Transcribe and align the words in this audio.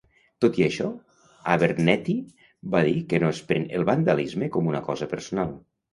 Tot 0.43 0.55
i 0.59 0.63
això, 0.67 0.87
Abernethy 1.55 2.15
va 2.77 2.81
dir 2.89 2.95
que 3.13 3.19
no 3.25 3.29
es 3.35 3.43
pren 3.53 3.69
el 3.81 3.87
vandalisme 3.91 4.49
com 4.57 4.73
una 4.73 4.83
cosa 4.89 5.11
personal. 5.13 5.55